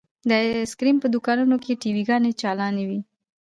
د 0.29 0.31
ايسکريم 0.61 0.97
په 1.01 1.07
دوکانونو 1.13 1.55
کښې 1.63 1.75
ټي 1.81 1.89
وي 1.95 2.03
ګانې 2.09 2.31
چالانې 2.41 2.83
وې. 2.89 2.99